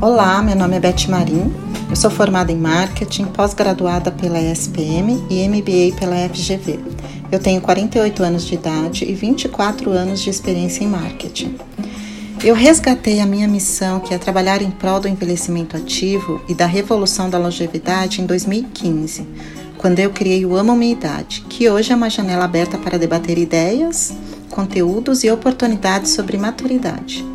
Olá, 0.00 0.40
meu 0.40 0.54
nome 0.54 0.76
é 0.76 0.80
Beth 0.80 1.08
Marim. 1.08 1.52
Eu 1.90 1.96
sou 1.96 2.08
formada 2.08 2.52
em 2.52 2.56
marketing, 2.56 3.24
pós-graduada 3.24 4.12
pela 4.12 4.40
ESPM 4.40 5.26
e 5.28 5.48
MBA 5.48 5.98
pela 5.98 6.14
FGV. 6.28 6.78
Eu 7.32 7.40
tenho 7.40 7.60
48 7.60 8.22
anos 8.22 8.46
de 8.46 8.54
idade 8.54 9.04
e 9.04 9.12
24 9.12 9.90
anos 9.90 10.20
de 10.20 10.30
experiência 10.30 10.84
em 10.84 10.86
marketing. 10.86 11.56
Eu 12.44 12.54
resgatei 12.54 13.18
a 13.18 13.26
minha 13.26 13.48
missão, 13.48 13.98
que 13.98 14.14
é 14.14 14.18
trabalhar 14.18 14.62
em 14.62 14.70
prol 14.70 15.00
do 15.00 15.08
envelhecimento 15.08 15.76
ativo 15.76 16.40
e 16.48 16.54
da 16.54 16.66
revolução 16.66 17.28
da 17.28 17.36
longevidade, 17.36 18.22
em 18.22 18.26
2015, 18.26 19.26
quando 19.78 19.98
eu 19.98 20.10
criei 20.10 20.46
o 20.46 20.56
Amo 20.56 20.76
Minha 20.76 20.92
Idade, 20.92 21.44
que 21.48 21.68
hoje 21.68 21.92
é 21.92 21.96
uma 21.96 22.08
janela 22.08 22.44
aberta 22.44 22.78
para 22.78 23.00
debater 23.00 23.36
ideias, 23.36 24.14
conteúdos 24.48 25.24
e 25.24 25.30
oportunidades 25.30 26.12
sobre 26.12 26.38
maturidade. 26.38 27.26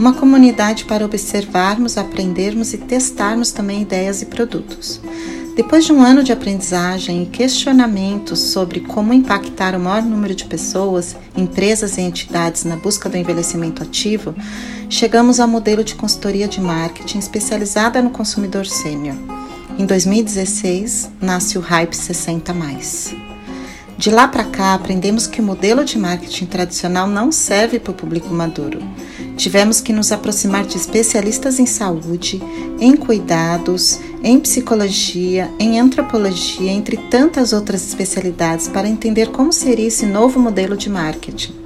Uma 0.00 0.14
comunidade 0.14 0.86
para 0.86 1.04
observarmos, 1.04 1.98
aprendermos 1.98 2.72
e 2.72 2.78
testarmos 2.78 3.52
também 3.52 3.82
ideias 3.82 4.22
e 4.22 4.24
produtos. 4.24 4.98
Depois 5.54 5.84
de 5.84 5.92
um 5.92 6.00
ano 6.02 6.22
de 6.22 6.32
aprendizagem 6.32 7.22
e 7.22 7.26
questionamentos 7.26 8.38
sobre 8.38 8.80
como 8.80 9.12
impactar 9.12 9.76
o 9.76 9.78
maior 9.78 10.00
número 10.00 10.34
de 10.34 10.46
pessoas, 10.46 11.14
empresas 11.36 11.98
e 11.98 12.00
entidades 12.00 12.64
na 12.64 12.76
busca 12.76 13.10
do 13.10 13.18
envelhecimento 13.18 13.82
ativo, 13.82 14.34
chegamos 14.88 15.38
ao 15.38 15.46
modelo 15.46 15.84
de 15.84 15.94
consultoria 15.94 16.48
de 16.48 16.62
marketing 16.62 17.18
especializada 17.18 18.00
no 18.00 18.08
consumidor 18.08 18.64
sênior. 18.64 19.16
Em 19.78 19.84
2016, 19.84 21.10
nasce 21.20 21.58
o 21.58 21.60
Hype 21.60 21.92
60 21.92 22.54
mais. 22.54 23.14
De 24.00 24.10
lá 24.10 24.26
para 24.26 24.44
cá, 24.44 24.72
aprendemos 24.72 25.26
que 25.26 25.42
o 25.42 25.44
modelo 25.44 25.84
de 25.84 25.98
marketing 25.98 26.46
tradicional 26.46 27.06
não 27.06 27.30
serve 27.30 27.78
para 27.78 27.90
o 27.90 27.94
público 27.94 28.32
maduro. 28.32 28.80
Tivemos 29.36 29.82
que 29.82 29.92
nos 29.92 30.10
aproximar 30.10 30.64
de 30.64 30.78
especialistas 30.78 31.60
em 31.60 31.66
saúde, 31.66 32.40
em 32.80 32.96
cuidados, 32.96 34.00
em 34.22 34.40
psicologia, 34.40 35.50
em 35.58 35.78
antropologia, 35.78 36.72
entre 36.72 36.96
tantas 37.10 37.52
outras 37.52 37.86
especialidades, 37.86 38.68
para 38.68 38.88
entender 38.88 39.28
como 39.32 39.52
seria 39.52 39.88
esse 39.88 40.06
novo 40.06 40.40
modelo 40.40 40.78
de 40.78 40.88
marketing. 40.88 41.59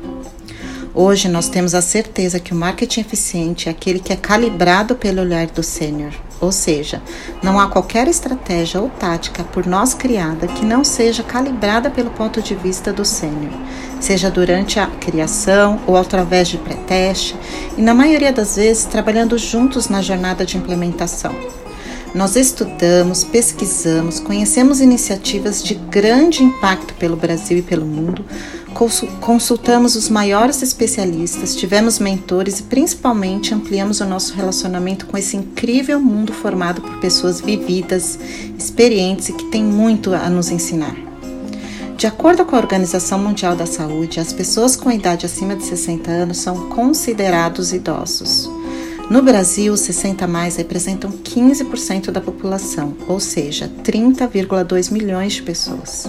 Hoje 0.97 1.28
nós 1.28 1.48
temos 1.48 1.75
a 1.75 1.83
certeza 1.83 2.39
que 2.39 2.53
o 2.53 2.56
marketing 2.56 3.00
eficiente 3.00 3.69
é 3.69 3.73
aquele 3.73 3.98
que 3.98 4.12
é 4.12 4.17
calibrado 4.17 4.95
pelo 4.95 5.23
olhar 5.23 5.48
do 5.48 5.61
sênior, 5.61 6.12
ou 6.41 6.53
seja, 6.53 7.03
não 7.42 7.59
há 7.59 7.67
qualquer 7.67 8.06
estratégia 8.06 8.81
ou 8.81 8.89
tática 8.89 9.42
por 9.42 9.67
nós 9.67 9.92
criada 9.92 10.47
que 10.47 10.65
não 10.65 10.84
seja 10.84 11.25
calibrada 11.25 11.91
pelo 11.91 12.11
ponto 12.11 12.41
de 12.41 12.55
vista 12.55 12.92
do 12.92 13.05
sênior, 13.05 13.50
seja 14.00 14.31
durante 14.31 14.78
a 14.78 14.87
criação 14.87 15.81
ou 15.84 15.97
através 15.97 16.47
de 16.47 16.59
pré-teste, 16.59 17.34
e 17.77 17.83
na 17.83 17.92
maioria 17.92 18.33
das 18.33 18.55
vezes 18.55 18.84
trabalhando 18.84 19.37
juntos 19.37 19.89
na 19.89 20.00
jornada 20.00 20.47
de 20.47 20.56
implementação. 20.56 21.34
Nós 22.15 22.37
estudamos, 22.37 23.25
pesquisamos, 23.25 24.20
conhecemos 24.20 24.81
iniciativas 24.81 25.61
de 25.65 25.75
grande 25.75 26.45
impacto 26.45 26.95
pelo 26.95 27.17
Brasil 27.17 27.59
e 27.59 27.62
pelo 27.62 27.84
mundo, 27.84 28.25
consultamos 29.21 29.97
os 29.97 30.09
maiores 30.09 30.62
especialistas, 30.62 31.56
tivemos 31.56 31.98
mentores 31.98 32.61
e 32.61 32.62
principalmente 32.62 33.53
ampliamos 33.53 33.98
o 33.98 34.05
nosso 34.05 34.33
relacionamento 34.34 35.06
com 35.06 35.19
esse 35.19 35.37
incrível 35.37 35.98
mundo 35.98 36.33
formado 36.33 36.81
por 36.81 37.01
pessoas 37.01 37.41
vividas, 37.41 38.17
experientes 38.56 39.31
e 39.31 39.33
que 39.33 39.47
têm 39.47 39.65
muito 39.65 40.15
a 40.15 40.31
nos 40.31 40.53
ensinar. 40.53 40.95
De 41.97 42.06
acordo 42.06 42.45
com 42.45 42.55
a 42.55 42.61
Organização 42.61 43.19
Mundial 43.19 43.56
da 43.56 43.67
Saúde, 43.67 44.21
as 44.21 44.33
pessoas 44.33 44.77
com 44.77 44.91
idade 44.91 45.27
acima 45.27 45.56
de 45.56 45.65
60 45.65 46.11
anos 46.12 46.38
são 46.38 46.69
considerados 46.69 47.72
idosos. 47.72 48.49
No 49.10 49.22
Brasil, 49.22 49.76
60 49.76 50.26
mais 50.26 50.56
representam 50.56 51.10
15% 51.10 52.10
da 52.10 52.20
população, 52.20 52.97
ou 53.06 53.20
seja, 53.20 53.70
30,2 53.82 54.91
milhões 54.91 55.34
de 55.34 55.42
pessoas. 55.42 56.09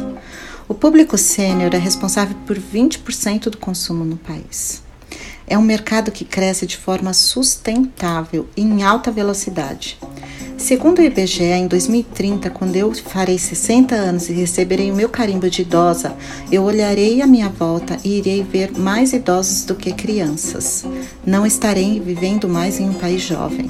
O 0.68 0.74
público 0.74 1.18
sênior 1.18 1.76
é 1.76 1.78
responsável 1.78 2.36
por 2.48 2.58
20% 2.58 3.50
do 3.50 3.58
consumo 3.58 4.06
no 4.06 4.18
país. 4.18 4.82
É 5.46 5.58
um 5.58 5.62
mercado 5.62 6.12
que 6.12 6.26
cresce 6.26 6.66
de 6.66 6.78
forma 6.78 7.14
sustentável 7.14 8.48
e 8.56 8.62
em 8.62 8.82
alta 8.82 9.12
velocidade. 9.12 10.00
Segundo 10.58 11.00
o 11.00 11.02
IBGE, 11.04 11.44
em 11.44 11.68
2030, 11.68 12.50
quando 12.50 12.76
eu 12.76 12.94
farei 12.94 13.38
60 13.38 13.94
anos 13.94 14.30
e 14.30 14.34
receberei 14.34 14.90
o 14.90 14.96
meu 14.96 15.10
carimbo 15.10 15.50
de 15.50 15.62
idosa, 15.62 16.16
eu 16.52 16.64
olharei 16.64 17.22
à 17.22 17.28
minha 17.28 17.50
volta 17.50 17.98
e 18.04 18.18
irei 18.18 18.42
ver 18.42 18.72
mais 18.72 19.14
idosos 19.14 19.66
do 19.66 19.76
que 19.76 19.94
crianças. 19.94 20.86
Não 21.26 21.46
estarei 21.46 22.00
vivendo 22.00 22.48
mais 22.48 22.80
em 22.80 22.90
um 22.90 22.94
país 22.94 23.22
jovem. 23.22 23.70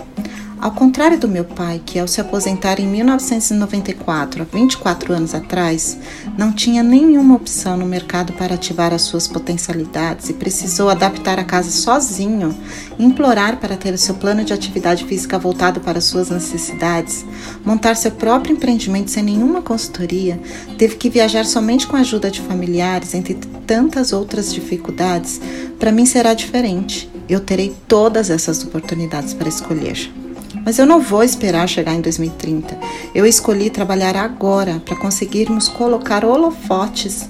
Ao 0.65 0.71
contrário 0.71 1.19
do 1.19 1.27
meu 1.27 1.45
pai, 1.45 1.79
que 1.85 1.99
ao 1.99 2.07
se 2.07 2.19
aposentar 2.19 2.79
em 2.79 2.87
1994, 2.87 4.41
há 4.41 4.45
24 4.51 5.13
anos 5.13 5.35
atrás, 5.35 5.95
não 6.35 6.51
tinha 6.51 6.81
nenhuma 6.81 7.35
opção 7.35 7.77
no 7.77 7.85
mercado 7.85 8.33
para 8.33 8.55
ativar 8.55 8.91
as 8.91 9.03
suas 9.03 9.27
potencialidades 9.27 10.27
e 10.27 10.33
precisou 10.33 10.89
adaptar 10.89 11.37
a 11.37 11.43
casa 11.43 11.69
sozinho, 11.69 12.57
implorar 12.97 13.57
para 13.57 13.77
ter 13.77 13.93
o 13.93 13.97
seu 13.99 14.15
plano 14.15 14.43
de 14.43 14.53
atividade 14.53 15.05
física 15.05 15.37
voltado 15.37 15.81
para 15.81 16.01
suas 16.01 16.31
necessidades, 16.31 17.23
montar 17.63 17.95
seu 17.95 18.09
próprio 18.09 18.55
empreendimento 18.55 19.11
sem 19.11 19.21
nenhuma 19.21 19.61
consultoria, 19.61 20.41
teve 20.79 20.95
que 20.95 21.11
viajar 21.11 21.45
somente 21.45 21.85
com 21.85 21.95
a 21.95 21.99
ajuda 21.99 22.31
de 22.31 22.41
familiares, 22.41 23.13
entre 23.13 23.35
tantas 23.67 24.11
outras 24.11 24.51
dificuldades, 24.51 25.39
para 25.77 25.91
mim 25.91 26.07
será 26.07 26.33
diferente. 26.33 27.07
Eu 27.29 27.39
terei 27.39 27.75
todas 27.87 28.31
essas 28.31 28.63
oportunidades 28.63 29.31
para 29.31 29.47
escolher. 29.47 30.24
Mas 30.65 30.79
eu 30.79 30.85
não 30.85 30.99
vou 30.99 31.23
esperar 31.23 31.69
chegar 31.69 31.93
em 31.93 32.01
2030. 32.01 32.75
Eu 33.13 33.23
escolhi 33.25 33.69
trabalhar 33.69 34.15
agora 34.17 34.81
para 34.83 34.95
conseguirmos 34.95 35.67
colocar 35.67 36.25
holofotes 36.25 37.29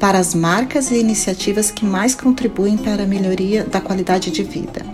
para 0.00 0.18
as 0.18 0.34
marcas 0.34 0.90
e 0.90 0.96
iniciativas 0.96 1.70
que 1.70 1.84
mais 1.84 2.12
contribuem 2.12 2.76
para 2.76 3.04
a 3.04 3.06
melhoria 3.06 3.64
da 3.64 3.80
qualidade 3.80 4.32
de 4.32 4.42
vida. 4.42 4.84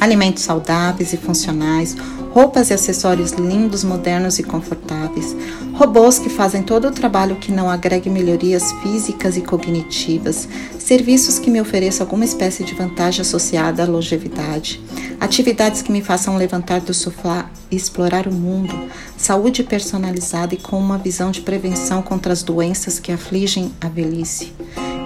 Alimentos 0.00 0.42
saudáveis 0.42 1.12
e 1.12 1.16
funcionais, 1.18 1.94
roupas 2.32 2.70
e 2.70 2.74
acessórios 2.74 3.32
lindos, 3.32 3.84
modernos 3.84 4.38
e 4.38 4.42
confortáveis, 4.42 5.36
robôs 5.74 6.18
que 6.18 6.30
fazem 6.30 6.62
todo 6.62 6.88
o 6.88 6.90
trabalho 6.92 7.36
que 7.36 7.52
não 7.52 7.68
agregue 7.68 8.08
melhorias 8.08 8.72
físicas 8.82 9.36
e 9.36 9.42
cognitivas, 9.42 10.48
serviços 10.78 11.38
que 11.38 11.50
me 11.50 11.60
ofereçam 11.60 12.06
alguma 12.06 12.24
espécie 12.24 12.64
de 12.64 12.74
vantagem 12.74 13.20
associada 13.20 13.82
à 13.82 13.86
longevidade, 13.86 14.80
atividades 15.20 15.82
que 15.82 15.92
me 15.92 16.02
façam 16.02 16.36
levantar 16.36 16.80
do 16.80 16.94
sofá 16.94 17.50
e 17.70 17.76
explorar 17.76 18.26
o 18.26 18.32
mundo, 18.32 18.88
saúde 19.16 19.62
personalizada 19.62 20.54
e 20.54 20.58
com 20.58 20.78
uma 20.78 20.98
visão 20.98 21.30
de 21.30 21.42
prevenção 21.42 22.00
contra 22.00 22.32
as 22.32 22.42
doenças 22.42 22.98
que 22.98 23.12
afligem 23.12 23.72
a 23.80 23.88
velhice. 23.88 24.52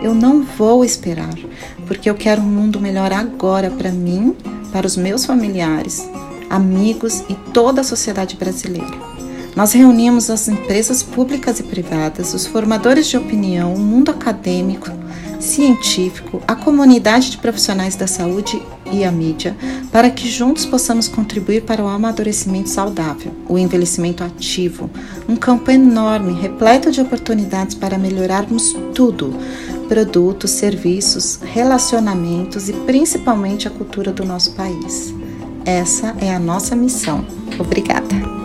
Eu 0.03 0.15
não 0.15 0.43
vou 0.43 0.85
esperar, 0.85 1.35
porque 1.87 2.11
eu 2.11 2.15
quero 2.15 2.43
um 2.43 2.47
mundo 2.47 2.79
melhor 2.79 3.11
agora 3.13 3.71
para 3.71 3.91
mim, 3.91 4.37
para 4.75 4.89
os 4.89 4.97
meus 4.97 5.25
familiares, 5.25 6.05
amigos 6.51 7.23
e 7.29 7.35
toda 7.53 7.83
a 7.83 7.85
sociedade 7.85 8.35
brasileira. 8.35 8.99
Nós 9.55 9.73
reunimos 9.73 10.29
as 10.31 10.49
empresas 10.49 11.01
públicas 11.01 11.61
e 11.61 11.63
privadas, 11.63 12.35
os 12.35 12.45
formadores 12.45 13.07
de 13.07 13.17
opinião, 13.17 13.73
o 13.73 13.79
mundo 13.79 14.11
acadêmico, 14.11 14.91
científico, 15.39 16.43
a 16.49 16.57
comunidade 16.57 17.31
de 17.31 17.39
profissionais 17.39 17.95
da 17.95 18.09
saúde 18.09 18.61
e 18.91 19.05
a 19.05 19.13
mídia, 19.13 19.57
para 19.93 20.11
que 20.11 20.29
juntos 20.29 20.67
possamos 20.67 21.07
contribuir 21.07 21.63
para 21.63 21.85
o 21.85 21.87
amadurecimento 21.87 22.69
saudável, 22.69 23.31
o 23.49 23.57
envelhecimento 23.57 24.25
ativo, 24.25 24.91
um 25.29 25.37
campo 25.37 25.71
enorme, 25.71 26.33
repleto 26.33 26.91
de 26.91 27.01
oportunidades 27.01 27.77
para 27.77 27.97
melhorarmos 27.97 28.75
tudo: 28.93 29.33
produtos, 29.95 30.51
serviços, 30.51 31.39
relacionamentos 31.41 32.69
e 32.69 32.73
principalmente 32.73 33.69
a 33.69 33.71
cultura 33.71 34.11
do 34.11 34.25
nosso 34.25 34.53
país. 34.57 35.15
Essa 35.65 36.17
é 36.21 36.35
a 36.35 36.39
nossa 36.41 36.75
missão. 36.75 37.25
Obrigada. 37.61 38.44